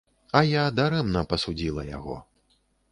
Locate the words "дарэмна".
0.79-1.23